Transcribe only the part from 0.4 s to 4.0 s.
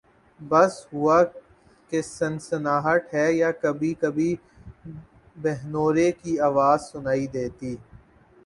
بس ہوا کی سنسناہٹ ہے یا کبھی